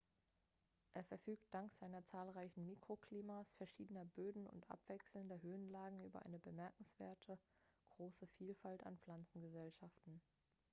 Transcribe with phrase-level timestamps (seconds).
[0.95, 7.23] er verfügt dank seiner zahlreichen mikroklimas verschiedener böden und abwechselnder höhenlagen über eine bemerkenswert
[7.97, 10.19] große vielfalt an pflanzengesellschaften